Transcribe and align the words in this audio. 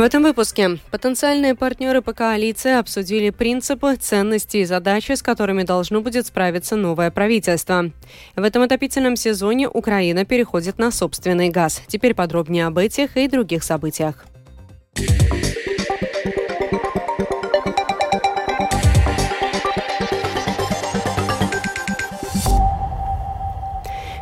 В 0.00 0.02
этом 0.02 0.22
выпуске 0.22 0.78
потенциальные 0.90 1.54
партнеры 1.54 2.00
по 2.00 2.14
коалиции 2.14 2.72
обсудили 2.72 3.28
принципы, 3.28 3.96
ценности 3.96 4.56
и 4.56 4.64
задачи, 4.64 5.12
с 5.12 5.22
которыми 5.22 5.62
должно 5.62 6.00
будет 6.00 6.24
справиться 6.24 6.74
новое 6.74 7.10
правительство. 7.10 7.90
В 8.34 8.42
этом 8.42 8.62
отопительном 8.62 9.16
сезоне 9.16 9.68
Украина 9.68 10.24
переходит 10.24 10.78
на 10.78 10.90
собственный 10.90 11.50
газ. 11.50 11.82
Теперь 11.86 12.14
подробнее 12.14 12.68
об 12.68 12.78
этих 12.78 13.18
и 13.18 13.28
других 13.28 13.62
событиях. 13.62 14.24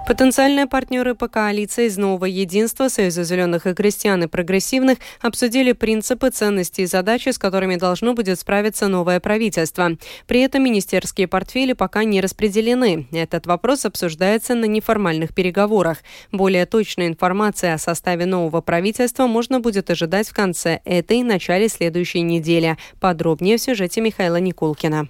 Потенциальные 0.09 0.67
партнеры 0.67 1.15
по 1.15 1.29
коалиции 1.29 1.85
из 1.85 1.99
нового 1.99 2.25
единства 2.25 2.89
Союза 2.89 3.25
зеленых 3.25 3.67
и 3.67 3.75
крестьян 3.75 4.23
и 4.23 4.27
прогрессивных 4.27 4.97
обсудили 5.21 5.73
принципы, 5.73 6.31
ценности 6.31 6.81
и 6.81 6.87
задачи, 6.87 7.29
с 7.29 7.37
которыми 7.37 7.77
должно 7.77 8.15
будет 8.15 8.41
справиться 8.41 8.89
новое 8.89 9.21
правительство. 9.21 9.91
При 10.27 10.41
этом 10.41 10.65
министерские 10.65 11.29
портфели 11.29 11.75
пока 11.75 12.05
не 12.05 12.23
распределены. 12.23 13.07
Этот 13.13 13.47
вопрос 13.47 13.85
обсуждается 13.85 14.55
на 14.55 14.65
неформальных 14.65 15.35
переговорах. 15.35 15.99
Более 16.33 16.65
точная 16.65 17.09
информация 17.09 17.75
о 17.75 17.79
составе 17.79 18.25
нового 18.25 18.63
правительства 18.63 19.27
можно 19.27 19.61
будет 19.61 19.91
ожидать 19.91 20.31
в 20.31 20.35
конце 20.35 20.81
этой 20.87 21.19
и 21.19 21.23
начале 21.23 21.69
следующей 21.69 22.23
недели. 22.23 22.79
Подробнее 22.99 23.59
в 23.59 23.61
сюжете 23.61 24.01
Михаила 24.01 24.37
Никулкина. 24.37 25.09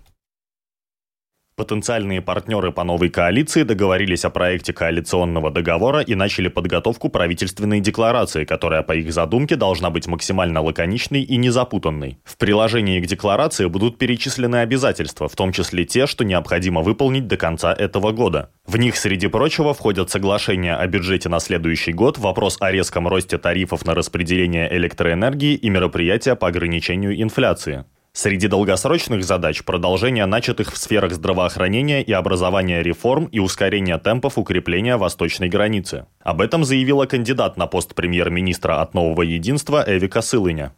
Потенциальные 1.58 2.22
партнеры 2.22 2.70
по 2.70 2.84
новой 2.84 3.08
коалиции 3.08 3.64
договорились 3.64 4.24
о 4.24 4.30
проекте 4.30 4.72
коалиционного 4.72 5.50
договора 5.50 6.02
и 6.02 6.14
начали 6.14 6.46
подготовку 6.46 7.08
правительственной 7.08 7.80
декларации, 7.80 8.44
которая, 8.44 8.82
по 8.84 8.92
их 8.92 9.12
задумке, 9.12 9.56
должна 9.56 9.90
быть 9.90 10.06
максимально 10.06 10.62
лаконичной 10.62 11.22
и 11.22 11.36
незапутанной. 11.36 12.20
В 12.22 12.36
приложении 12.36 13.00
к 13.00 13.06
декларации 13.06 13.66
будут 13.66 13.98
перечислены 13.98 14.58
обязательства, 14.58 15.28
в 15.28 15.34
том 15.34 15.50
числе 15.50 15.84
те, 15.84 16.06
что 16.06 16.24
необходимо 16.24 16.82
выполнить 16.82 17.26
до 17.26 17.36
конца 17.36 17.74
этого 17.74 18.12
года. 18.12 18.50
В 18.64 18.76
них, 18.76 18.96
среди 18.96 19.26
прочего, 19.26 19.74
входят 19.74 20.10
соглашения 20.10 20.76
о 20.76 20.86
бюджете 20.86 21.28
на 21.28 21.40
следующий 21.40 21.92
год, 21.92 22.18
вопрос 22.18 22.56
о 22.60 22.70
резком 22.70 23.08
росте 23.08 23.36
тарифов 23.36 23.84
на 23.84 23.96
распределение 23.96 24.72
электроэнергии 24.76 25.56
и 25.56 25.68
мероприятия 25.70 26.36
по 26.36 26.46
ограничению 26.46 27.20
инфляции. 27.20 27.84
Среди 28.20 28.48
долгосрочных 28.48 29.22
задач 29.22 29.62
продолжение 29.62 30.26
начатых 30.26 30.72
в 30.72 30.76
сферах 30.76 31.12
здравоохранения 31.12 32.02
и 32.02 32.10
образования 32.10 32.82
реформ 32.82 33.26
и 33.26 33.38
ускорение 33.38 33.96
темпов 33.96 34.38
укрепления 34.38 34.96
восточной 34.96 35.48
границы. 35.48 36.06
Об 36.24 36.40
этом 36.40 36.64
заявила 36.64 37.06
кандидат 37.06 37.56
на 37.56 37.68
пост 37.68 37.94
премьер-министра 37.94 38.82
от 38.82 38.92
Нового 38.92 39.22
единства 39.22 39.84
Эвика 39.86 40.20
Сылыня. 40.20 40.72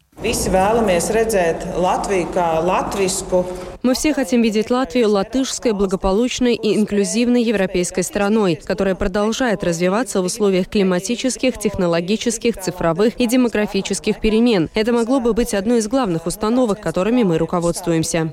Мы 3.83 3.95
все 3.95 4.13
хотим 4.13 4.43
видеть 4.43 4.69
Латвию 4.69 5.09
латышской, 5.09 5.71
благополучной 5.71 6.53
и 6.53 6.77
инклюзивной 6.77 7.41
европейской 7.41 8.03
страной, 8.03 8.55
которая 8.63 8.93
продолжает 8.93 9.63
развиваться 9.63 10.21
в 10.21 10.25
условиях 10.25 10.67
климатических, 10.67 11.57
технологических, 11.57 12.57
цифровых 12.57 13.19
и 13.19 13.25
демографических 13.25 14.19
перемен. 14.19 14.69
Это 14.75 14.93
могло 14.93 15.19
бы 15.19 15.33
быть 15.33 15.55
одной 15.55 15.79
из 15.79 15.87
главных 15.87 16.27
установок, 16.27 16.79
которыми 16.79 17.23
мы 17.23 17.39
руководствуемся. 17.39 18.31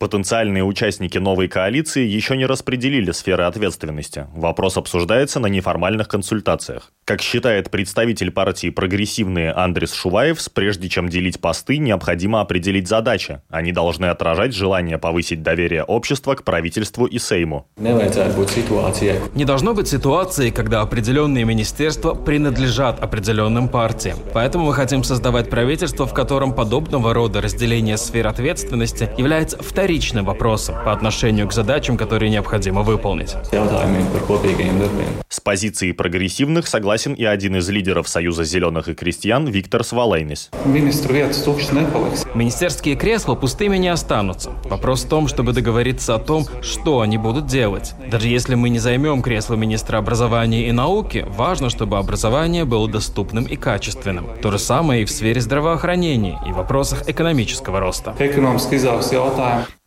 Потенциальные 0.00 0.62
участники 0.62 1.18
новой 1.18 1.48
коалиции 1.48 2.06
еще 2.06 2.36
не 2.36 2.46
распределили 2.46 3.10
сферы 3.10 3.42
ответственности. 3.42 4.28
Вопрос 4.32 4.76
обсуждается 4.76 5.40
на 5.40 5.48
неформальных 5.48 6.06
консультациях. 6.06 6.92
Как 7.04 7.20
считает 7.20 7.68
представитель 7.70 8.30
партии 8.30 8.70
«Прогрессивные» 8.70 9.50
Андрес 9.50 9.92
Шуваев, 9.92 10.38
прежде 10.54 10.88
чем 10.88 11.08
делить 11.08 11.40
посты, 11.40 11.78
необходимо 11.78 12.40
определить 12.40 12.86
задачи. 12.86 13.42
Они 13.48 13.72
должны 13.72 14.06
отражать 14.06 14.54
желание 14.54 14.98
повысить 14.98 15.42
доверие 15.42 15.82
общества 15.82 16.36
к 16.36 16.44
правительству 16.44 17.06
и 17.06 17.18
Сейму. 17.18 17.66
Не 19.34 19.44
должно 19.44 19.74
быть 19.74 19.88
ситуации, 19.88 20.50
когда 20.50 20.82
определенные 20.82 21.44
министерства 21.44 22.14
принадлежат 22.14 23.02
определенным 23.02 23.68
партиям. 23.68 24.18
Поэтому 24.32 24.66
мы 24.66 24.74
хотим 24.74 25.02
создавать 25.02 25.50
правительство, 25.50 26.06
в 26.06 26.14
котором 26.14 26.54
подобного 26.54 27.12
рода 27.14 27.40
разделение 27.40 27.96
сфер 27.96 28.28
ответственности 28.28 29.10
является 29.18 29.60
вторым 29.60 29.87
вторичным 29.88 30.26
вопросом 30.26 30.74
по 30.84 30.92
отношению 30.92 31.48
к 31.48 31.52
задачам, 31.54 31.96
которые 31.96 32.28
необходимо 32.28 32.82
выполнить. 32.82 33.34
С 35.30 35.40
позиции 35.40 35.92
прогрессивных 35.92 36.66
согласен 36.66 37.14
и 37.14 37.24
один 37.24 37.56
из 37.56 37.70
лидеров 37.70 38.06
Союза 38.06 38.44
зеленых 38.44 38.88
и 38.88 38.94
крестьян 38.94 39.46
Виктор 39.46 39.82
Свалейнис. 39.82 40.50
Министерские 42.34 42.96
кресла 42.96 43.34
пустыми 43.34 43.78
не 43.78 43.88
останутся. 43.88 44.50
Вопрос 44.64 45.04
в 45.04 45.08
том, 45.08 45.26
чтобы 45.26 45.54
договориться 45.54 46.14
о 46.14 46.18
том, 46.18 46.44
что 46.60 47.00
они 47.00 47.16
будут 47.16 47.46
делать. 47.46 47.94
Даже 48.10 48.28
если 48.28 48.56
мы 48.56 48.68
не 48.68 48.80
займем 48.80 49.22
кресло 49.22 49.54
министра 49.54 49.96
образования 49.96 50.68
и 50.68 50.72
науки, 50.72 51.24
важно, 51.26 51.70
чтобы 51.70 51.96
образование 51.96 52.66
было 52.66 52.86
доступным 52.90 53.44
и 53.44 53.56
качественным. 53.56 54.26
То 54.42 54.50
же 54.50 54.58
самое 54.58 55.04
и 55.04 55.04
в 55.06 55.10
сфере 55.10 55.40
здравоохранения 55.40 56.38
и 56.46 56.52
вопросах 56.52 57.08
экономического 57.08 57.80
роста. 57.80 58.14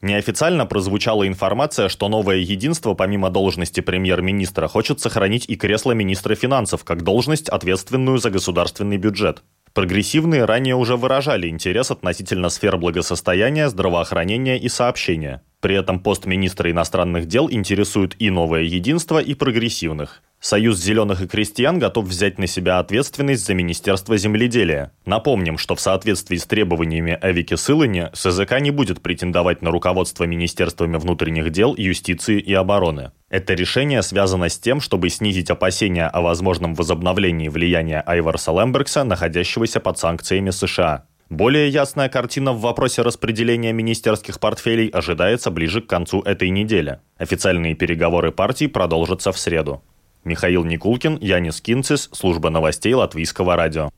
Неофициально 0.02 0.66
прозвучала 0.66 1.28
информация, 1.28 1.88
что 1.88 2.10
новое 2.10 2.38
единство, 2.38 2.96
помимо 2.96 3.30
должности 3.30 3.82
премьер-министра, 3.82 4.68
хочет 4.68 5.00
сохранить 5.00 5.46
и 5.48 5.56
кресло 5.56 5.92
министра 5.92 6.34
финансов 6.34 6.84
как 6.84 7.04
должность, 7.04 7.50
ответственную 7.50 8.18
за 8.18 8.32
государственный 8.32 8.98
бюджет. 8.98 9.44
Прогрессивные 9.74 10.46
ранее 10.46 10.76
уже 10.76 10.98
выражали 10.98 11.48
интерес 11.48 11.92
относительно 11.92 12.50
сфер 12.50 12.78
благосостояния, 12.78 13.70
здравоохранения 13.70 14.58
и 14.58 14.68
сообщения. 14.68 15.44
При 15.62 15.76
этом 15.76 16.00
пост 16.00 16.26
министра 16.26 16.72
иностранных 16.72 17.28
дел 17.28 17.50
интересует 17.50 18.20
и 18.20 18.32
новое 18.32 18.64
единство, 18.64 19.20
и 19.20 19.36
прогрессивных. 19.36 20.24
Союз 20.44 20.80
зеленых 20.80 21.22
и 21.22 21.28
крестьян 21.28 21.78
готов 21.78 22.06
взять 22.06 22.40
на 22.40 22.48
себя 22.48 22.80
ответственность 22.80 23.46
за 23.46 23.54
Министерство 23.54 24.18
земледелия. 24.18 24.92
Напомним, 25.06 25.60
что 25.60 25.76
в 25.76 25.80
соответствии 25.80 26.38
с 26.38 26.46
требованиями 26.46 27.16
Эвики 27.22 27.54
Сылыни, 27.54 28.10
СЗК 28.12 28.60
не 28.60 28.72
будет 28.72 29.04
претендовать 29.04 29.62
на 29.62 29.70
руководство 29.70 30.24
Министерствами 30.24 30.98
внутренних 30.98 31.52
дел, 31.52 31.76
юстиции 31.78 32.40
и 32.40 32.56
обороны. 32.56 33.12
Это 33.30 33.54
решение 33.54 34.02
связано 34.02 34.50
с 34.50 34.58
тем, 34.58 34.82
чтобы 34.82 35.10
снизить 35.10 35.52
опасения 35.52 36.08
о 36.08 36.22
возможном 36.22 36.74
возобновлении 36.74 37.48
влияния 37.48 38.02
Айварса 38.02 38.52
Лембергса, 38.52 39.04
находящегося 39.04 39.80
под 39.80 40.00
санкциями 40.00 40.50
США. 40.50 41.06
Более 41.30 41.70
ясная 41.70 42.10
картина 42.10 42.52
в 42.52 42.62
вопросе 42.62 43.04
распределения 43.04 43.74
министерских 43.74 44.40
портфелей 44.40 44.88
ожидается 44.88 45.52
ближе 45.52 45.82
к 45.82 45.88
концу 45.88 46.22
этой 46.24 46.50
недели. 46.50 47.00
Официальные 47.18 47.76
переговоры 47.76 48.32
партий 48.32 48.68
продолжатся 48.68 49.32
в 49.32 49.38
среду. 49.38 49.84
Михаил 50.24 50.64
Никулкин, 50.64 51.18
Янис 51.22 51.62
Кинцис, 51.62 52.10
служба 52.12 52.50
новостей 52.50 52.94
Латвийского 52.94 53.56
радио. 53.56 53.90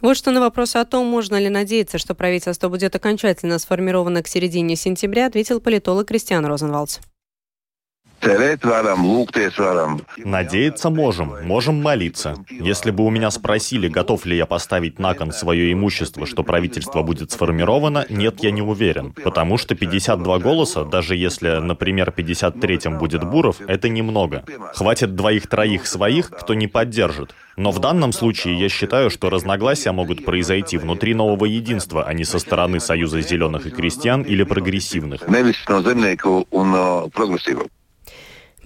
Вот 0.00 0.16
что 0.16 0.30
на 0.30 0.40
вопрос 0.40 0.76
о 0.76 0.84
том, 0.84 1.06
можно 1.06 1.38
ли 1.40 1.48
надеяться, 1.48 1.98
что 1.98 2.14
правительство 2.14 2.68
будет 2.68 2.94
окончательно 2.96 3.58
сформировано 3.58 4.22
к 4.22 4.28
середине 4.28 4.76
сентября, 4.76 5.26
ответил 5.26 5.60
политолог 5.60 6.08
Кристиан 6.08 6.44
Розенвалдс. 6.46 6.98
Надеяться 10.16 10.90
можем, 10.90 11.34
можем 11.44 11.80
молиться. 11.80 12.36
Если 12.50 12.90
бы 12.90 13.04
у 13.04 13.10
меня 13.10 13.30
спросили, 13.30 13.88
готов 13.88 14.26
ли 14.26 14.36
я 14.36 14.46
поставить 14.46 14.98
на 14.98 15.14
кон 15.14 15.32
свое 15.32 15.72
имущество, 15.72 16.26
что 16.26 16.42
правительство 16.42 17.02
будет 17.02 17.30
сформировано, 17.30 18.06
нет, 18.08 18.42
я 18.42 18.50
не 18.50 18.62
уверен. 18.62 19.12
Потому 19.12 19.56
что 19.56 19.74
52 19.74 20.38
голоса, 20.38 20.84
даже 20.84 21.16
если, 21.16 21.58
например, 21.58 22.12
53-м 22.16 22.98
будет 22.98 23.24
Буров, 23.24 23.60
это 23.66 23.88
немного. 23.88 24.44
Хватит 24.74 25.14
двоих-троих 25.14 25.86
своих, 25.86 26.30
кто 26.30 26.54
не 26.54 26.66
поддержит. 26.66 27.34
Но 27.56 27.72
в 27.72 27.80
данном 27.80 28.12
случае 28.12 28.58
я 28.58 28.68
считаю, 28.68 29.10
что 29.10 29.30
разногласия 29.30 29.90
могут 29.92 30.24
произойти 30.24 30.78
внутри 30.78 31.14
нового 31.14 31.44
единства, 31.44 32.04
а 32.04 32.12
не 32.12 32.24
со 32.24 32.38
стороны 32.38 32.78
Союза 32.78 33.20
зеленых 33.20 33.66
и 33.66 33.70
крестьян 33.70 34.22
или 34.22 34.44
прогрессивных. 34.44 35.26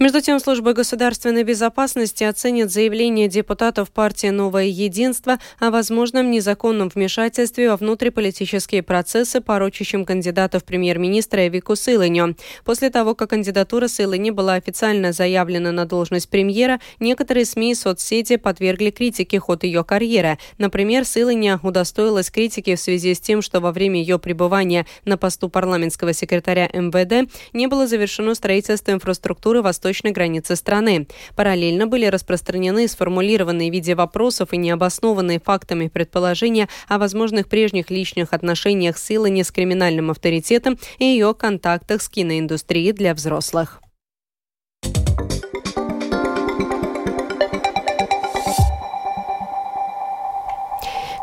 Между 0.03 0.19
тем, 0.19 0.41
служба 0.41 0.73
государственной 0.73 1.43
безопасности 1.43 2.25
оценит 2.25 2.69
заявление 2.69 3.29
депутатов 3.29 3.89
партии 3.89 4.27
«Новое 4.27 4.65
единство» 4.65 5.39
о 5.59 5.71
возможном 5.71 6.29
незаконном 6.29 6.91
вмешательстве 6.93 7.69
во 7.69 7.77
внутриполитические 7.77 8.83
процессы, 8.83 9.39
порочащим 9.39 10.03
кандидатов 10.03 10.65
премьер-министра 10.65 11.47
Эвику 11.47 11.77
Сылыню. 11.77 12.35
После 12.65 12.89
того, 12.89 13.15
как 13.15 13.29
кандидатура 13.29 13.87
Сылыни 13.87 14.31
была 14.31 14.55
официально 14.55 15.13
заявлена 15.13 15.71
на 15.71 15.85
должность 15.85 16.27
премьера, 16.27 16.81
некоторые 16.99 17.45
СМИ 17.45 17.71
и 17.71 17.75
соцсети 17.75 18.35
подвергли 18.35 18.89
критике 18.89 19.39
ход 19.39 19.63
ее 19.63 19.85
карьеры. 19.85 20.37
Например, 20.57 21.05
Сылыня 21.05 21.61
удостоилась 21.63 22.29
критики 22.29 22.75
в 22.75 22.79
связи 22.81 23.13
с 23.13 23.21
тем, 23.21 23.41
что 23.41 23.61
во 23.61 23.71
время 23.71 24.01
ее 24.01 24.19
пребывания 24.19 24.85
на 25.05 25.17
посту 25.17 25.47
парламентского 25.47 26.11
секретаря 26.11 26.69
МВД 26.73 27.31
не 27.53 27.67
было 27.67 27.87
завершено 27.87 28.35
строительство 28.35 28.91
инфраструктуры 28.91 29.61
Восточной 29.61 29.92
восточной 29.93 30.11
границы 30.11 30.55
страны. 30.55 31.07
Параллельно 31.35 31.85
были 31.85 32.07
распространены 32.07 32.87
сформулированные 32.87 33.69
в 33.69 33.73
виде 33.73 33.93
вопросов 33.93 34.51
и 34.51 34.57
необоснованные 34.57 35.39
фактами 35.39 35.87
предположения 35.87 36.67
о 36.87 36.97
возможных 36.97 37.47
прежних 37.47 37.91
личных 37.91 38.33
отношениях 38.33 38.97
силы 38.97 39.29
не 39.29 39.43
с 39.43 39.51
криминальным 39.51 40.09
авторитетом 40.09 40.79
и 40.97 41.05
ее 41.05 41.35
контактах 41.35 42.01
с 42.01 42.09
киноиндустрией 42.09 42.91
для 42.91 43.13
взрослых. 43.13 43.83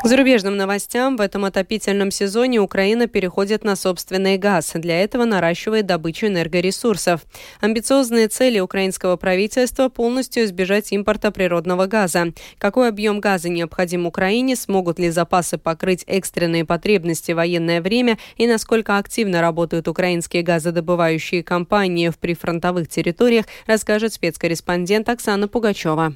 К 0.01 0.07
зарубежным 0.07 0.57
новостям. 0.57 1.15
В 1.15 1.21
этом 1.21 1.45
отопительном 1.45 2.09
сезоне 2.09 2.59
Украина 2.59 3.05
переходит 3.05 3.63
на 3.63 3.75
собственный 3.75 4.39
газ. 4.39 4.71
Для 4.73 4.99
этого 4.99 5.25
наращивает 5.25 5.85
добычу 5.85 6.25
энергоресурсов. 6.25 7.21
Амбициозные 7.59 8.27
цели 8.27 8.59
украинского 8.59 9.15
правительства– 9.15 9.89
полностью 9.89 10.45
избежать 10.45 10.91
импорта 10.91 11.29
природного 11.29 11.85
газа. 11.85 12.33
Какой 12.57 12.89
объем 12.89 13.19
газа 13.19 13.47
необходим 13.47 14.07
Украине, 14.07 14.55
смогут 14.55 14.97
ли 14.97 15.11
запасы 15.11 15.59
покрыть 15.59 16.03
экстренные 16.07 16.65
потребности 16.65 17.33
в 17.33 17.35
военное 17.35 17.79
время 17.79 18.17
и 18.37 18.47
насколько 18.47 18.97
активно 18.97 19.39
работают 19.39 19.87
украинские 19.87 20.41
газодобывающие 20.41 21.43
компании 21.43 22.09
в 22.09 22.17
прифронтовых 22.17 22.89
территориях, 22.89 23.45
расскажет 23.67 24.13
спецкорреспондент 24.13 25.09
Оксана 25.09 25.47
Пугачева. 25.47 26.15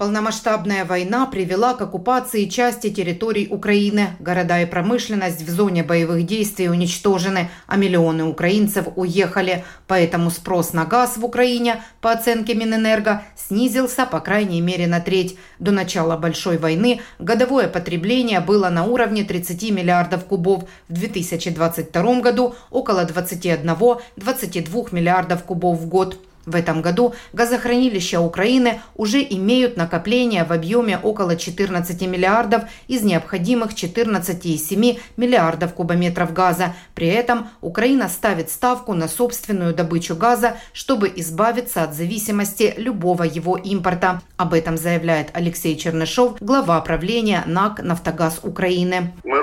Полномасштабная 0.00 0.86
война 0.86 1.26
привела 1.26 1.74
к 1.74 1.82
оккупации 1.82 2.46
части 2.46 2.88
территорий 2.88 3.46
Украины. 3.50 4.16
Города 4.18 4.58
и 4.58 4.64
промышленность 4.64 5.42
в 5.42 5.50
зоне 5.50 5.82
боевых 5.82 6.24
действий 6.24 6.70
уничтожены, 6.70 7.50
а 7.66 7.76
миллионы 7.76 8.24
украинцев 8.24 8.86
уехали. 8.96 9.62
Поэтому 9.86 10.30
спрос 10.30 10.72
на 10.72 10.86
газ 10.86 11.18
в 11.18 11.24
Украине, 11.26 11.82
по 12.00 12.12
оценке 12.12 12.54
Минэнерго, 12.54 13.24
снизился 13.36 14.06
по 14.06 14.20
крайней 14.20 14.62
мере 14.62 14.86
на 14.86 15.00
треть. 15.00 15.36
До 15.58 15.70
начала 15.70 16.16
большой 16.16 16.56
войны 16.56 17.02
годовое 17.18 17.68
потребление 17.68 18.40
было 18.40 18.70
на 18.70 18.84
уровне 18.84 19.24
30 19.24 19.70
миллиардов 19.70 20.24
кубов. 20.24 20.64
В 20.88 20.94
2022 20.94 22.20
году 22.22 22.54
около 22.70 23.04
21-22 23.04 24.94
миллиардов 24.94 25.44
кубов 25.44 25.78
в 25.78 25.86
год. 25.88 26.16
В 26.46 26.54
этом 26.54 26.80
году 26.80 27.14
газохранилища 27.32 28.20
Украины 28.20 28.80
уже 28.96 29.22
имеют 29.22 29.76
накопление 29.76 30.44
в 30.44 30.52
объеме 30.52 30.98
около 30.98 31.36
14 31.36 32.00
миллиардов 32.02 32.64
из 32.88 33.02
необходимых 33.02 33.72
14,7 33.72 34.98
миллиардов 35.16 35.74
кубометров 35.74 36.32
газа. 36.32 36.74
При 36.94 37.08
этом 37.08 37.48
Украина 37.60 38.08
ставит 38.08 38.50
ставку 38.50 38.94
на 38.94 39.06
собственную 39.06 39.74
добычу 39.74 40.16
газа, 40.16 40.56
чтобы 40.72 41.12
избавиться 41.16 41.82
от 41.82 41.94
зависимости 41.94 42.74
любого 42.76 43.24
его 43.24 43.56
импорта. 43.56 44.22
Об 44.36 44.54
этом 44.54 44.78
заявляет 44.78 45.28
Алексей 45.34 45.76
Чернышов, 45.76 46.36
глава 46.40 46.80
правления 46.80 47.42
НАК 47.46 47.82
«Нафтогаз 47.82 48.40
Украины». 48.42 49.12
Мы 49.24 49.40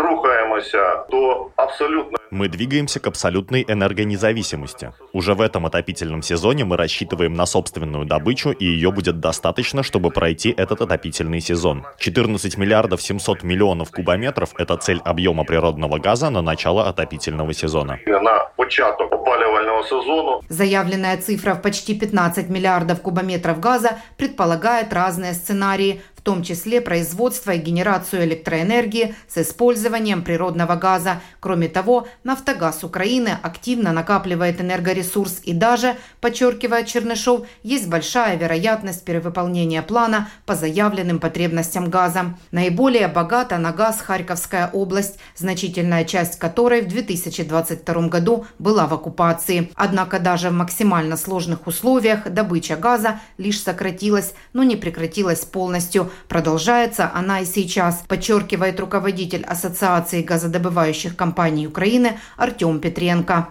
рухаемся 0.57 1.05
до 1.09 1.51
абсолютно... 1.55 2.17
Мы 2.29 2.49
двигаемся 2.49 2.99
к 2.99 3.07
абсолютной 3.07 3.63
энергонезависимости. 3.67 4.91
Уже 5.13 5.33
в 5.33 5.41
этом 5.41 5.65
отопительном 5.65 6.21
сезоне 6.21 6.65
мы 6.65 6.77
рассчитываем 6.77 7.33
на 7.33 7.45
собственную 7.45 8.05
добычу, 8.05 8.51
и 8.51 8.65
ее 8.65 8.91
будет 8.91 9.19
достаточно, 9.19 9.83
чтобы 9.83 10.09
пройти 10.11 10.53
этот 10.57 10.81
отопительный 10.81 11.39
сезон. 11.39 11.85
14 11.99 12.57
миллиардов 12.57 13.01
700 13.01 13.43
миллионов 13.43 13.91
кубометров– 13.91 14.53
это 14.57 14.75
цель 14.77 14.99
объема 15.05 15.45
природного 15.45 15.99
газа 15.99 16.29
на 16.29 16.41
начало 16.41 16.87
отопительного 16.89 17.53
сезона. 17.53 17.99
На 18.05 18.49
початок 18.57 19.11
опаливального 19.11 19.83
сезона. 19.83 20.41
Заявленная 20.49 21.17
цифра 21.17 21.53
в 21.53 21.61
почти 21.61 21.97
15 21.97 22.49
миллиардов 22.49 23.01
кубометров 23.01 23.59
газа 23.59 23.99
предполагает 24.17 24.93
разные 24.93 25.33
сценарии, 25.33 26.01
том 26.27 26.43
числе 26.43 26.81
производство 26.81 27.51
и 27.51 27.57
генерацию 27.57 28.25
электроэнергии 28.25 29.15
с 29.29 29.37
использованием 29.37 30.23
природного 30.23 30.75
газа. 30.75 31.21
Кроме 31.39 31.69
того, 31.69 32.05
«Нафтогаз 32.25 32.83
Украины» 32.83 33.37
активно 33.41 33.93
накапливает 33.93 34.59
энергоресурс 34.59 35.39
и 35.43 35.53
даже, 35.53 35.95
подчеркивает 36.19 36.87
Чернышов, 36.87 37.47
есть 37.63 37.87
большая 37.87 38.35
вероятность 38.35 39.05
перевыполнения 39.05 39.81
плана 39.81 40.27
по 40.45 40.53
заявленным 40.55 41.21
потребностям 41.21 41.89
газа. 41.89 42.35
Наиболее 42.51 43.07
богата 43.07 43.57
на 43.57 43.71
газ 43.71 44.01
Харьковская 44.01 44.69
область, 44.73 45.19
значительная 45.37 46.03
часть 46.03 46.37
которой 46.37 46.81
в 46.81 46.89
2022 46.89 48.09
году 48.09 48.45
была 48.59 48.85
в 48.87 48.93
оккупации. 48.93 49.71
Однако 49.75 50.19
даже 50.19 50.49
в 50.49 50.53
максимально 50.53 51.15
сложных 51.15 51.67
условиях 51.67 52.29
добыча 52.29 52.75
газа 52.75 53.21
лишь 53.37 53.61
сократилась, 53.61 54.33
но 54.51 54.63
не 54.63 54.75
прекратилась 54.75 55.45
полностью. 55.45 56.11
Продолжается 56.27 57.11
она 57.13 57.41
и 57.41 57.45
сейчас, 57.45 58.03
подчеркивает 58.07 58.79
руководитель 58.79 59.43
Ассоциации 59.43 60.21
газодобывающих 60.21 61.15
компаний 61.15 61.67
Украины 61.67 62.19
Артем 62.37 62.79
Петренко. 62.79 63.49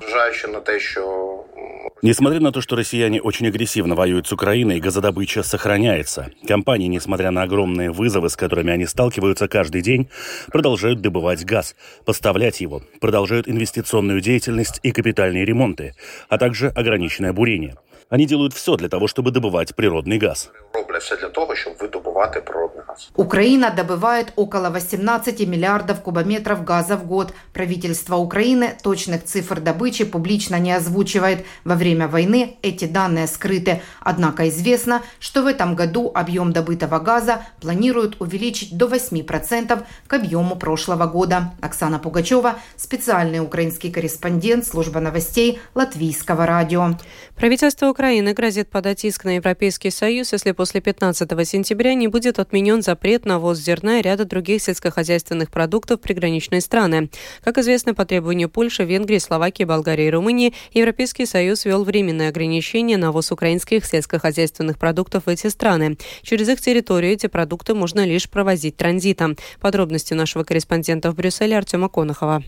Несмотря 2.03 2.41
на 2.41 2.53
то, 2.53 2.61
что 2.61 2.77
россияне 2.77 3.23
очень 3.23 3.49
агрессивно 3.49 3.95
воюют 3.95 4.27
с 4.27 4.33
Украиной, 4.33 4.81
газодобыча 4.81 5.43
сохраняется. 5.43 6.31
Компании, 6.47 6.89
несмотря 6.89 7.31
на 7.31 7.43
огромные 7.43 7.91
вызовы, 7.91 8.29
с 8.29 8.37
которыми 8.37 8.71
они 8.71 8.87
сталкиваются 8.87 9.49
каждый 9.49 9.81
день, 9.81 10.11
продолжают 10.53 11.01
добывать 11.01 11.45
газ, 11.45 11.75
поставлять 12.05 12.61
его, 12.61 12.83
продолжают 13.01 13.49
инвестиционную 13.49 14.21
деятельность 14.21 14.79
и 14.83 14.93
капитальные 14.93 15.47
ремонты, 15.47 15.95
а 16.29 16.37
также 16.37 16.69
ограниченное 16.69 17.33
бурение. 17.33 17.77
Они 18.09 18.25
делают 18.27 18.53
все 18.53 18.77
для 18.77 18.89
того, 18.89 19.09
чтобы 19.09 19.33
добывать 19.33 19.75
природный 19.75 20.19
газ. 20.19 20.51
Роблять 20.73 21.03
все 21.03 21.17
для 21.17 21.29
того, 21.29 21.57
чтобы 21.57 21.77
видобувати 21.83 22.41
природный 22.41 22.83
газ. 22.87 23.11
Украина 23.17 23.71
добывает 23.71 24.33
около 24.37 24.71
18 24.71 25.41
миллиардов 25.49 26.01
кубометров 26.03 26.65
газа 26.65 26.97
в 26.97 27.05
год. 27.07 27.33
Правительство 27.53 28.17
Украины 28.17 28.77
точных 28.83 29.25
цифр 29.25 29.61
добычи 29.61 30.05
публично 30.05 30.61
не 30.61 30.73
озвучивает. 30.73 31.45
Во 31.65 31.75
время 31.75 32.07
войны 32.07 32.57
эти 32.63 32.85
данные 32.85 33.27
скрыты. 33.27 33.83
Однако 34.01 34.49
известно, 34.49 35.03
что 35.19 35.43
в 35.43 35.47
этом 35.47 35.75
году 35.75 36.13
объем 36.15 36.53
добытого 36.53 37.01
газа 37.01 37.45
планируют 37.61 38.21
увеличить 38.21 38.77
до 38.77 38.87
8% 38.87 39.83
к 40.07 40.13
объему 40.13 40.57
прошлого 40.57 41.07
года. 41.07 41.55
Оксана 41.61 41.99
Пугачева, 41.99 42.55
специальный 42.77 43.41
украинский 43.41 43.91
корреспондент 43.91 44.65
служба 44.65 45.01
новостей 45.01 45.59
Латвийского 45.75 46.47
радио. 46.47 46.91
Правительство 47.35 47.91
Украины 47.97 48.35
грозит 48.35 48.69
подать 48.69 49.07
иск 49.07 49.25
на 49.25 49.37
Европейский 49.37 49.89
Союз, 49.89 50.35
если 50.35 50.53
после 50.53 50.83
15 50.83 51.31
сентября 51.49 51.95
не 51.95 52.09
будет 52.09 52.39
отменен 52.39 52.83
запрет 52.83 53.25
на 53.25 53.39
ввоз 53.39 53.57
зерна 53.57 54.01
и 54.01 54.03
ряда 54.03 54.27
других 54.27 54.61
сельскохозяйственных 54.61 55.51
продуктов 55.51 55.99
в 55.99 56.03
приграничные 56.03 56.61
страны. 56.61 57.09
Как 57.43 57.57
известно, 57.57 57.95
по 57.95 58.05
требованию 58.05 58.51
Польши, 58.51 58.85
Венгрии, 58.85 59.17
Словакии, 59.17 59.65
Болгарии 59.65 60.09
и 60.09 60.11
Румынии, 60.11 60.53
Европейский 60.75 61.25
Союз 61.25 61.65
ввел 61.65 61.85
временные 61.85 62.29
ограничения 62.29 62.99
на 62.99 63.13
ввоз 63.13 63.33
украинских 63.33 63.87
сельскохозяйственных 63.87 64.79
продуктов 64.79 65.25
в 65.25 65.31
эти 65.31 65.47
страны. 65.47 65.97
Через 66.21 66.51
их 66.51 66.61
территорию 66.61 67.15
эти 67.15 67.29
продукты 67.29 67.73
можно 67.73 68.05
лишь 68.05 68.29
провозить 68.29 68.77
транзитом. 68.77 69.39
Подробности 69.59 70.13
нашего 70.13 70.45
корреспондента 70.45 71.11
в 71.11 71.15
Брюсселе 71.15 71.57
Артема 71.57 71.89
Конохова. 71.89 72.45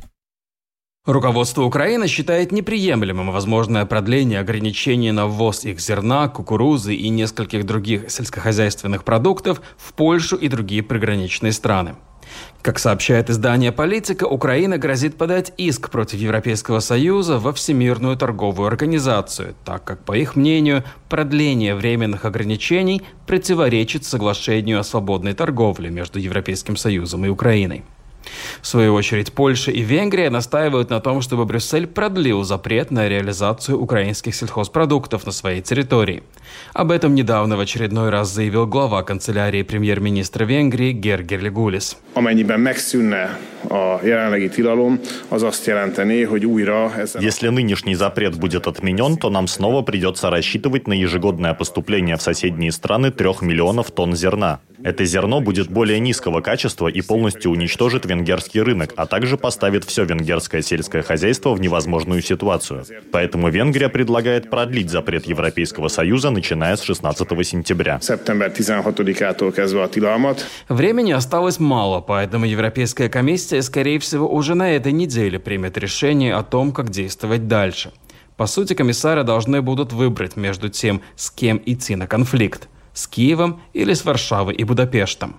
Руководство 1.08 1.62
Украины 1.62 2.06
считает 2.06 2.52
неприемлемым 2.52 3.32
возможное 3.32 3.86
продление 3.86 4.40
ограничений 4.40 5.10
на 5.10 5.26
ввоз 5.26 5.64
их 5.64 5.80
зерна, 5.80 6.28
кукурузы 6.28 6.94
и 6.94 7.08
нескольких 7.08 7.64
других 7.64 8.10
сельскохозяйственных 8.10 9.04
продуктов 9.04 9.62
в 9.78 9.94
Польшу 9.94 10.36
и 10.36 10.48
другие 10.48 10.82
приграничные 10.82 11.52
страны. 11.52 11.94
Как 12.60 12.78
сообщает 12.78 13.30
издание 13.30 13.72
«Политика», 13.72 14.24
Украина 14.24 14.76
грозит 14.76 15.16
подать 15.16 15.50
иск 15.56 15.88
против 15.88 16.18
Европейского 16.18 16.80
Союза 16.80 17.38
во 17.38 17.54
Всемирную 17.54 18.18
торговую 18.18 18.66
организацию, 18.66 19.54
так 19.64 19.84
как, 19.84 20.04
по 20.04 20.12
их 20.14 20.36
мнению, 20.36 20.84
продление 21.08 21.74
временных 21.74 22.26
ограничений 22.26 23.00
противоречит 23.26 24.04
соглашению 24.04 24.80
о 24.80 24.84
свободной 24.84 25.32
торговле 25.32 25.88
между 25.88 26.18
Европейским 26.18 26.76
Союзом 26.76 27.24
и 27.24 27.30
Украиной. 27.30 27.82
В 28.60 28.66
свою 28.66 28.94
очередь, 28.94 29.32
Польша 29.32 29.70
и 29.70 29.80
Венгрия 29.80 30.30
настаивают 30.30 30.90
на 30.90 31.00
том, 31.00 31.22
чтобы 31.22 31.44
Брюссель 31.44 31.86
продлил 31.86 32.42
запрет 32.44 32.90
на 32.90 33.08
реализацию 33.08 33.80
украинских 33.80 34.34
сельхозпродуктов 34.34 35.26
на 35.26 35.32
своей 35.32 35.62
территории. 35.62 36.22
Об 36.72 36.90
этом 36.90 37.14
недавно 37.14 37.56
в 37.56 37.60
очередной 37.60 38.10
раз 38.10 38.32
заявил 38.32 38.66
глава 38.66 39.02
канцелярии 39.02 39.62
премьер-министра 39.62 40.44
Венгрии 40.44 40.92
Гергер 40.92 41.40
Легулис. 41.40 41.96
Если 47.20 47.48
нынешний 47.48 47.94
запрет 47.94 48.36
будет 48.36 48.66
отменен, 48.66 49.16
то 49.16 49.30
нам 49.30 49.48
снова 49.48 49.82
придется 49.82 50.30
рассчитывать 50.30 50.86
на 50.86 50.92
ежегодное 50.92 51.54
поступление 51.54 52.16
в 52.16 52.22
соседние 52.22 52.72
страны 52.72 53.10
трех 53.10 53.42
миллионов 53.42 53.90
тонн 53.90 54.14
зерна. 54.14 54.60
Это 54.84 55.04
зерно 55.04 55.40
будет 55.40 55.68
более 55.68 55.98
низкого 55.98 56.40
качества 56.40 56.86
и 56.86 57.00
полностью 57.00 57.50
уничтожит 57.50 58.06
венгерский 58.06 58.62
рынок, 58.62 58.92
а 58.96 59.06
также 59.06 59.36
поставит 59.36 59.84
все 59.84 60.04
венгерское 60.04 60.62
сельское 60.62 61.02
хозяйство 61.02 61.52
в 61.52 61.60
невозможную 61.60 62.22
ситуацию. 62.22 62.84
Поэтому 63.10 63.48
Венгрия 63.50 63.88
предлагает 63.88 64.50
продлить 64.50 64.90
запрет 64.90 65.26
Европейского 65.26 65.88
Союза, 65.88 66.30
начиная 66.38 66.76
с 66.76 66.82
16 66.82 67.46
сентября. 67.46 67.98
Времени 70.68 71.12
осталось 71.12 71.58
мало, 71.58 72.00
поэтому 72.00 72.46
Европейская 72.46 73.08
комиссия, 73.08 73.62
скорее 73.62 73.98
всего, 73.98 74.32
уже 74.32 74.54
на 74.54 74.70
этой 74.70 74.92
неделе 74.92 75.38
примет 75.38 75.76
решение 75.78 76.34
о 76.34 76.42
том, 76.42 76.72
как 76.72 76.90
действовать 76.90 77.48
дальше. 77.48 77.92
По 78.36 78.46
сути, 78.46 78.74
комиссары 78.74 79.24
должны 79.24 79.62
будут 79.62 79.92
выбрать 79.92 80.36
между 80.36 80.68
тем, 80.68 81.02
с 81.16 81.30
кем 81.30 81.60
идти 81.66 81.96
на 81.96 82.06
конфликт– 82.06 82.68
с 82.98 83.06
Киевом 83.06 83.60
или 83.72 83.94
с 83.94 84.04
Варшавой 84.04 84.54
и 84.54 84.64
Будапештом. 84.64 85.36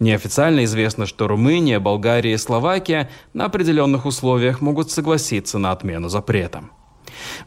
Неофициально 0.00 0.64
известно, 0.64 1.06
что 1.06 1.28
Румыния, 1.28 1.78
Болгария 1.78 2.32
и 2.32 2.38
Словакия 2.38 3.10
на 3.32 3.44
определенных 3.46 4.06
условиях 4.06 4.60
могут 4.60 4.90
согласиться 4.90 5.58
на 5.58 5.72
отмену 5.72 6.08
запрета. 6.08 6.64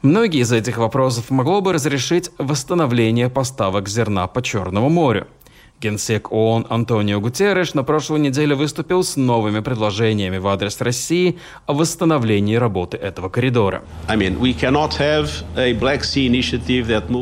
Многие 0.01 0.41
из 0.41 0.51
этих 0.51 0.77
вопросов 0.77 1.29
могло 1.29 1.61
бы 1.61 1.73
разрешить 1.73 2.31
восстановление 2.37 3.29
поставок 3.29 3.89
зерна 3.89 4.27
по 4.27 4.41
Черному 4.41 4.89
морю– 4.89 5.27
Генсек 5.79 6.31
ООН 6.31 6.65
Антонио 6.69 7.19
Гутерреш 7.19 7.75
на 7.75 7.83
прошлой 7.83 8.19
неделе 8.19 8.55
выступил 8.55 9.03
с 9.03 9.15
новыми 9.15 9.59
предложениями 9.59 10.39
в 10.39 10.47
адрес 10.47 10.81
России 10.81 11.37
о 11.67 11.73
восстановлении 11.73 12.55
работы 12.55 12.97
этого 12.97 13.29
коридора. 13.29 13.83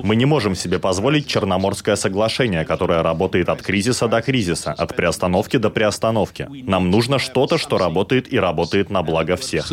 Мы 0.06 0.16
не 0.16 0.26
можем 0.26 0.56
себе 0.56 0.80
позволить 0.80 1.28
Черноморское 1.28 1.98
соглашение, 1.98 2.64
которое 2.64 3.04
работает 3.04 3.50
от 3.50 3.62
кризиса 3.62 4.08
до 4.08 4.22
кризиса, 4.22 4.72
от 4.72 4.96
приостановки 4.96 5.58
до 5.58 5.70
приостановки. 5.70 6.48
Нам 6.50 6.90
нужно 6.92 7.20
что-то, 7.20 7.58
что 7.58 7.78
работает 7.78 8.32
и 8.32 8.40
работает 8.40 8.90
на 8.90 9.04
благо 9.04 9.36
всех. 9.36 9.68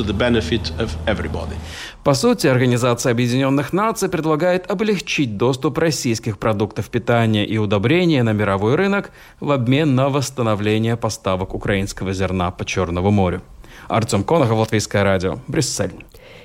По 2.04 2.14
сути, 2.14 2.48
Организация 2.48 3.12
Объединенных 3.12 3.72
Наций 3.72 4.08
предлагает 4.08 4.68
облегчить 4.68 5.36
доступ 5.36 5.78
российских 5.78 6.38
продуктов 6.38 6.90
питания 6.90 7.46
и 7.46 7.58
удобрения 7.58 8.24
на 8.24 8.32
мировой 8.32 8.74
рынок 8.74 9.12
в 9.38 9.52
обмен 9.52 9.94
на 9.94 10.08
восстановление 10.08 10.96
поставок 10.96 11.54
украинского 11.54 12.12
зерна 12.12 12.50
по 12.50 12.64
Черному 12.64 13.12
морю. 13.12 13.42
Артем 13.88 14.24
Конохов, 14.24 14.58
Латвийское 14.58 15.04
радио, 15.04 15.38
Брюссель. 15.46 15.92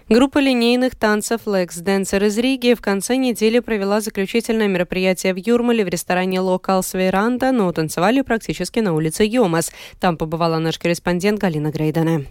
Группа 0.09 0.37
линейных 0.37 0.95
танцев 0.95 1.41
Lex 1.45 1.83
Dancer 1.83 2.27
из 2.27 2.37
Риги 2.37 2.75
в 2.75 2.81
конце 2.81 3.15
недели 3.15 3.59
провела 3.59 3.99
заключительное 3.99 4.67
мероприятие 4.67 5.33
в 5.33 5.37
Юрмале 5.37 5.83
в 5.83 5.87
ресторане 5.87 6.37
Locals 6.37 6.93
Veranda, 6.93 7.51
но 7.51 7.71
танцевали 7.71 8.21
практически 8.21 8.79
на 8.79 8.93
улице 8.93 9.25
Йомас. 9.25 9.71
Там 9.99 10.17
побывала 10.17 10.59
наш 10.59 10.77
корреспондент 10.77 11.39
Галина 11.39 11.71
Грейдена. 11.71 12.25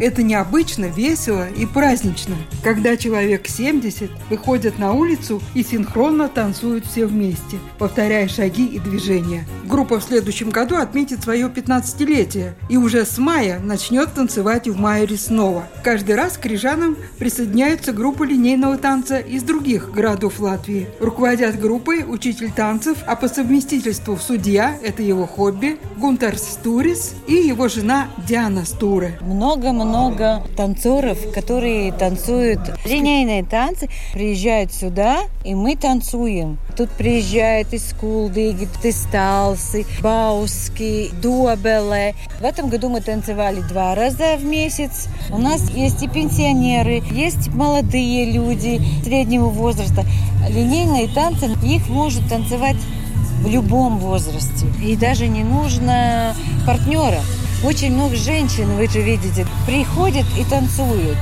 Это 0.00 0.22
необычно, 0.22 0.86
весело 0.86 1.46
и 1.50 1.66
празднично, 1.66 2.34
когда 2.64 2.96
человек 2.96 3.46
70 3.46 4.10
выходят 4.30 4.78
на 4.78 4.94
улицу 4.94 5.42
и 5.52 5.62
синхронно 5.62 6.28
танцуют 6.28 6.86
все 6.86 7.04
вместе, 7.04 7.58
повторяя 7.78 8.26
шаги 8.26 8.64
и 8.64 8.78
движения. 8.78 9.46
Группа 9.64 10.00
в 10.00 10.02
следующем 10.02 10.48
году 10.48 10.76
отметит 10.76 11.22
свое 11.22 11.48
15-летие 11.48 12.54
и 12.70 12.78
уже 12.78 13.04
с 13.04 13.18
мая 13.18 13.60
начнет 13.60 14.14
танцевать 14.14 14.68
в 14.68 14.78
Майоре 14.78 15.18
снова. 15.18 15.64
Каждый 15.84 16.14
раз 16.14 16.38
к 16.38 16.46
рижанам 16.46 16.96
присоединяются 17.18 17.92
группы 17.92 18.24
линейного 18.24 18.78
танца 18.78 19.18
из 19.18 19.42
других 19.42 19.92
городов 19.92 20.40
Латвии. 20.40 20.88
Руководят 20.98 21.60
группой 21.60 22.04
учитель 22.08 22.52
танцев, 22.52 22.96
а 23.06 23.16
по 23.16 23.28
совместительству 23.28 24.16
судья– 24.16 24.78
это 24.82 25.02
его 25.02 25.26
хобби, 25.26 25.78
Гунтер 25.98 26.38
Стурис 26.38 27.14
и 27.26 27.34
его 27.34 27.68
жена 27.68 28.08
Диана 28.26 28.64
Стуре. 28.64 29.18
Много-много 29.20 29.89
много 29.90 30.42
танцоров, 30.56 31.18
которые 31.32 31.92
танцуют 31.92 32.60
линейные 32.84 33.42
танцы, 33.42 33.88
приезжают 34.12 34.72
сюда, 34.72 35.22
и 35.44 35.54
мы 35.54 35.74
танцуем. 35.74 36.58
Тут 36.76 36.90
приезжают 36.90 37.72
из 37.72 37.92
Кулдыги, 38.00 38.68
из 38.84 39.06
Талсы, 39.10 39.84
Бауски, 40.00 41.10
Дуабеле. 41.20 42.14
В 42.40 42.44
этом 42.44 42.68
году 42.68 42.88
мы 42.88 43.00
танцевали 43.00 43.60
два 43.62 43.96
раза 43.96 44.36
в 44.36 44.44
месяц. 44.44 45.08
У 45.30 45.38
нас 45.38 45.68
есть 45.70 46.02
и 46.04 46.08
пенсионеры, 46.08 47.02
есть 47.10 47.48
молодые 47.48 48.30
люди 48.30 48.80
среднего 49.02 49.48
возраста. 49.48 50.04
Линейные 50.48 51.08
танцы, 51.08 51.50
их 51.64 51.88
может 51.88 52.28
танцевать 52.28 52.76
в 53.42 53.48
любом 53.48 53.98
возрасте. 53.98 54.66
И 54.82 54.96
даже 54.96 55.26
не 55.26 55.42
нужно 55.42 56.34
партнера. 56.64 57.20
Очень 57.62 57.92
много 57.92 58.16
женщин, 58.16 58.76
вы 58.76 58.88
же 58.88 59.02
видите, 59.02 59.46
приходят 59.66 60.26
и 60.38 60.44
танцуют 60.44 61.18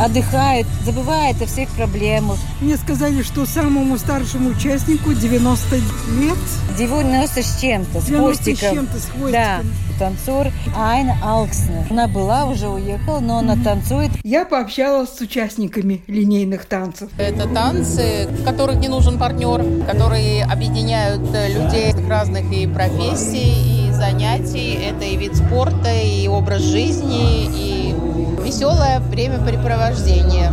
отдыхают, 0.00 0.66
забывают 0.84 1.40
о 1.42 1.46
всех 1.46 1.68
проблемах. 1.70 2.38
Мне 2.60 2.76
сказали, 2.76 3.22
что 3.22 3.44
самому 3.46 3.98
старшему 3.98 4.50
участнику 4.50 5.12
90 5.12 5.76
лет. 5.76 6.38
90 6.78 7.42
с 7.42 7.60
чем-то, 7.60 8.00
с 8.00 8.04
90 8.04 8.18
хвостиком. 8.18 8.56
с 8.56 8.72
чем-то, 8.72 8.98
с 8.98 9.04
хвостиком. 9.04 9.32
Да, 9.32 9.60
танцор 9.98 10.46
Айна 10.76 11.18
Алксна. 11.22 11.86
Она 11.90 12.08
была, 12.08 12.46
уже 12.46 12.68
уехала, 12.68 13.20
но 13.20 13.38
она 13.38 13.56
танцует. 13.62 14.10
Я 14.22 14.46
пообщалась 14.46 15.10
с 15.10 15.20
участниками 15.20 16.02
линейных 16.06 16.64
танцев. 16.64 17.10
Это 17.18 17.46
танцы, 17.48 18.26
в 18.30 18.44
которых 18.44 18.76
не 18.76 18.88
нужен 18.88 19.18
партнер, 19.18 19.62
которые 19.86 20.44
объединяют 20.44 21.20
людей 21.30 21.92
разных 22.08 22.50
и 22.50 22.66
профессий, 22.66 23.76
и 23.76 23.79
занятий. 24.00 24.74
Это 24.82 25.04
и 25.04 25.16
вид 25.16 25.36
спорта, 25.36 25.92
и 25.92 26.26
образ 26.26 26.62
жизни, 26.62 27.44
и 27.44 27.94
веселое 28.42 28.98
времяпрепровождение. 29.00 30.52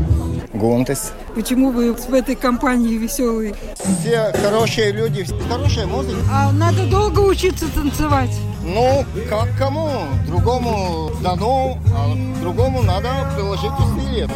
Гонтес. 0.54 1.13
Почему 1.34 1.72
вы 1.72 1.94
в 1.94 2.13
этой 2.13 2.36
компании 2.36 2.98
веселые? 2.98 3.56
Все 4.00 4.34
хорошие 4.44 4.92
люди, 4.92 5.25
хорошая 5.50 5.86
музыка. 5.86 6.18
А 6.32 6.51
надо 6.51 6.86
долго 6.88 7.20
учиться 7.20 7.66
танцевать? 7.74 8.32
Ну, 8.63 9.06
как 9.30 9.48
кому? 9.58 9.89
Другому 10.27 11.12
дано, 11.22 11.77
а 11.96 12.42
другому 12.42 12.82
надо 12.82 13.10
приложить 13.36 13.72
усилия. 13.80 14.27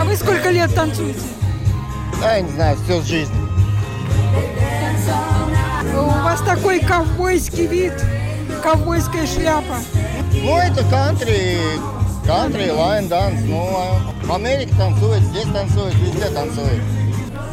А 0.00 0.04
вы 0.04 0.16
сколько 0.16 0.50
лет 0.50 0.74
танцуете? 0.74 1.20
Да, 2.22 2.36
я 2.36 2.40
не 2.40 2.50
знаю, 2.50 2.76
всю 2.84 3.02
жизнь. 3.02 3.32
У 5.94 6.24
вас 6.24 6.40
такой 6.42 6.80
ковбойский 6.80 7.66
вид, 7.66 7.92
ковбойская 8.66 9.26
шляпа. 9.26 9.76
Ну, 10.32 10.58
это 10.58 10.82
кантри, 10.90 11.56
кантри, 12.26 12.70
line 12.70 13.06
dance. 13.06 13.40
Ну, 13.44 13.70
в 14.24 14.32
Америке 14.32 14.74
танцует, 14.76 15.22
здесь 15.22 15.46
танцует, 15.52 15.94
везде 15.94 16.26
танцует. 16.30 16.82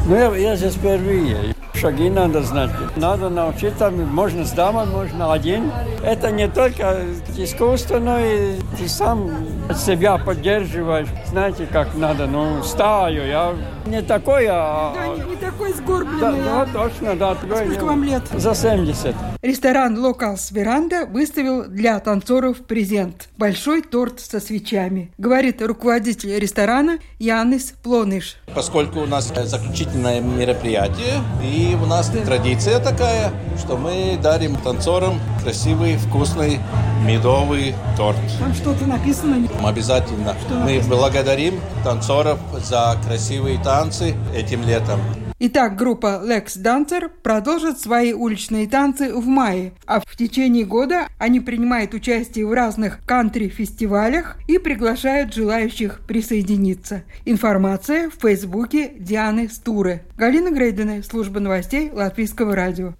Ну, 0.08 0.15
я, 0.15 0.36
я 0.36 0.55
здесь 0.55 0.74
впервые. 0.74 1.53
Шаги 1.75 2.10
надо 2.10 2.41
знать. 2.41 2.72
Надо 2.96 3.29
научиться, 3.29 3.91
можно 3.91 4.43
с 4.43 4.51
дамой, 4.53 4.86
можно 4.88 5.32
один. 5.34 5.72
Это 6.01 6.32
не 6.32 6.48
только 6.48 7.01
искусство, 7.38 8.00
но 8.00 8.20
и 8.20 8.55
ты 8.79 8.88
сам 8.88 9.29
себя 9.75 10.17
поддерживаешь. 10.17 11.10
Знаете, 11.27 11.67
как 11.67 11.93
надо, 11.93 12.25
ну, 12.25 12.63
стою. 12.63 13.27
Я 13.27 13.53
не 13.86 14.01
такой, 14.01 14.48
а... 14.50 14.93
Да, 14.96 15.08
не, 15.24 15.29
не 15.29 15.36
такой 15.36 15.74
сгорбленный. 15.74 16.43
Да, 16.43 16.62
а... 16.62 16.65
да 16.65 16.72
точно, 16.74 17.15
да. 17.15 17.36
Такой, 17.36 17.67
Сколько 17.67 17.86
вам 17.86 18.03
лет? 18.03 18.24
За 18.34 18.55
70. 18.55 19.13
Ресторан 19.43 20.00
«Locals 20.00 20.51
Веранда» 20.51 21.05
выставил 21.05 21.65
для 21.65 22.00
танцоров 22.00 22.59
презент– 22.59 23.27
большой 23.38 23.81
торт 23.81 24.21
со 24.21 24.39
свечами, 24.39 25.12
говорит 25.17 25.62
руководитель 25.62 26.39
ресторана 26.39 27.00
Янис 27.19 27.73
Плоныш. 27.83 28.38
Поскольку 28.55 29.01
у 29.01 29.05
нас 29.05 29.33
заключительное 29.43 30.21
мероприятие, 30.21 31.21
и 31.43 31.75
у 31.75 31.85
нас 31.85 32.09
традиция 32.25 32.79
такая, 32.79 33.33
что 33.59 33.75
мы 33.75 34.17
дарим 34.23 34.55
танцорам 34.55 35.19
красивый, 35.43 35.97
вкусный 35.97 36.59
медовый 37.05 37.75
торт. 37.97 38.15
Там 38.39 38.53
что-то 38.53 38.85
написано? 38.85 39.45
Обязательно. 39.62 40.38
Что 40.39 40.53
мы 40.53 40.59
написано? 40.59 40.95
благодарим 40.95 41.59
танцоров 41.83 42.39
за 42.63 42.97
красивые 43.05 43.62
танцы 43.62 44.15
этим 44.33 44.65
летом. 44.65 45.01
Итак, 45.45 45.75
группа 45.75 46.21
Lex 46.23 46.57
Dancer 46.63 47.12
продолжит 47.21 47.77
свои 47.77 48.13
уличные 48.13 48.65
танцы 48.65 49.13
в 49.13 49.25
мае, 49.25 49.73
а 49.85 50.00
в 50.00 50.15
течение 50.15 50.63
года 50.63 51.09
они 51.17 51.41
принимают 51.41 51.93
участие 51.93 52.47
в 52.47 52.53
разных 52.53 53.03
кантри-фестивалях 53.05 54.38
и 54.47 54.57
приглашают 54.57 55.33
желающих 55.33 56.00
присоединиться. 56.07 57.03
Информация 57.25 58.09
в 58.09 58.21
фейсбуке 58.21 58.93
Дианы 58.97 59.50
Стуры. 59.50 60.03
Галина 60.15 60.50
Грейдена, 60.50 61.03
служба 61.03 61.41
новостей 61.41 61.91
Латвийского 61.91 62.55
радио. 62.55 62.93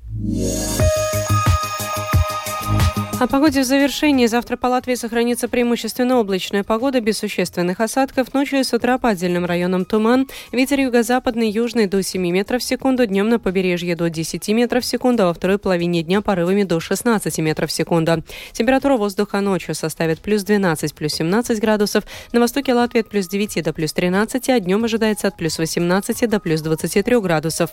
О 3.24 3.28
погоде 3.28 3.62
в 3.62 3.64
завершении. 3.64 4.26
Завтра 4.26 4.58
по 4.58 4.68
Латвии 4.68 4.96
сохранится 4.96 5.48
преимущественно 5.48 6.20
облачная 6.20 6.66
погода 6.66 7.00
без 7.00 7.20
существенных 7.20 7.80
осадков. 7.80 8.34
Ночью 8.34 8.60
и 8.60 8.64
с 8.66 8.74
утра 8.74 8.98
по 8.98 9.08
отдельным 9.08 9.46
районам 9.46 9.86
туман. 9.86 10.28
Ветер 10.52 10.82
юго-западный, 10.82 11.50
южный 11.50 11.88
до 11.88 12.04
7 12.04 12.22
метров 12.22 12.62
в 12.62 12.66
секунду. 12.66 13.06
Днем 13.06 13.30
на 13.30 13.40
побережье 13.40 13.96
до 13.96 14.10
10 14.10 14.50
метров 14.50 14.84
в 14.84 14.86
секунду, 14.86 15.24
а 15.24 15.28
во 15.28 15.34
второй 15.34 15.58
половине 15.58 16.04
дня 16.04 16.20
порывами 16.20 16.64
до 16.64 16.82
16 16.82 17.38
метров 17.38 17.70
в 17.70 17.74
секунду. 17.74 18.26
Температура 18.52 18.98
воздуха 18.98 19.40
ночью 19.40 19.74
составит 19.74 20.20
плюс 20.20 20.44
12, 20.44 20.94
плюс 20.94 21.14
17 21.14 21.62
градусов. 21.62 22.04
На 22.34 22.42
востоке 22.42 22.74
Латвии 22.74 23.00
от 23.00 23.08
плюс 23.08 23.30
9 23.30 23.64
до 23.64 23.72
плюс 23.72 23.94
13, 23.94 24.50
а 24.50 24.60
днем 24.60 24.84
ожидается 24.84 25.30
от 25.30 25.38
плюс 25.38 25.58
18 25.60 26.30
до 26.30 26.42
плюс 26.42 26.60
23 26.60 27.22
градусов. 27.22 27.70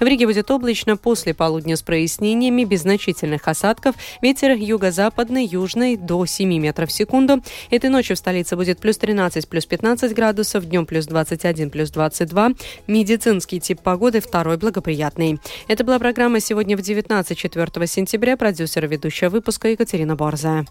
В 0.00 0.04
Риге 0.04 0.26
будет 0.26 0.50
облачно 0.50 0.96
после 0.96 1.34
полудня 1.34 1.76
с 1.76 1.82
прояснениями, 1.82 2.64
без 2.64 2.80
значительных 2.80 3.46
осадков. 3.48 3.96
Ветер 4.22 4.52
юго 4.52 4.93
западный, 4.94 5.44
южный 5.44 5.96
до 5.96 6.24
7 6.24 6.58
метров 6.58 6.88
в 6.88 6.92
секунду. 6.92 7.42
Этой 7.70 7.90
ночью 7.90 8.16
в 8.16 8.18
столице 8.18 8.56
будет 8.56 8.78
плюс 8.78 8.96
13, 8.96 9.48
плюс 9.48 9.66
15 9.66 10.14
градусов, 10.14 10.64
днем 10.66 10.86
плюс 10.86 11.06
21, 11.06 11.70
плюс 11.70 11.90
22. 11.90 12.52
Медицинский 12.86 13.60
тип 13.60 13.80
погоды 13.80 14.20
второй 14.20 14.56
благоприятный. 14.56 15.38
Это 15.68 15.84
была 15.84 15.98
программа 15.98 16.40
«Сегодня 16.40 16.76
в 16.76 16.82
19, 16.82 17.36
4 17.36 17.86
сентября». 17.86 18.36
Продюсер 18.36 18.86
ведущая 18.86 19.28
выпуска 19.28 19.68
Екатерина 19.68 20.16
Борзая. 20.16 20.64